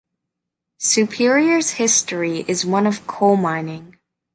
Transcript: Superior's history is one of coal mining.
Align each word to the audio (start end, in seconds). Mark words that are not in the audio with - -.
Superior's 0.79 1.73
history 1.73 2.43
is 2.47 2.65
one 2.65 2.87
of 2.87 3.05
coal 3.05 3.37
mining. 3.37 3.99